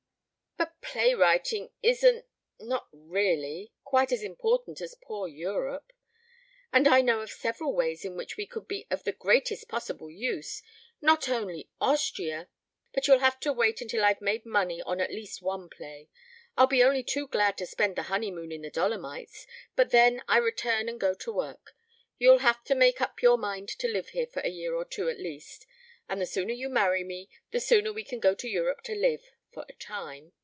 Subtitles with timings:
[0.57, 2.25] "But playwrighting isn't
[2.59, 5.93] not really quite as important as poor Europe.
[6.73, 10.11] And I know of several ways in which we could be of the greatest possible
[10.11, 10.61] use.
[10.99, 12.39] Not only Austria"
[12.93, 12.93] "Perhaps.
[12.93, 16.09] But you'll have to wait until I've made money on at least one play.
[16.57, 19.47] I'll be only too glad to spend the honeymoon in the Dolomites,
[19.77, 21.73] but then I return and go to work.
[22.17, 25.07] You'll have to make up your mind to live here for a year or two
[25.09, 25.65] at least.
[26.09, 29.31] And the sooner you marry me, the sooner we can go to Europe to live
[29.51, 30.33] for a time.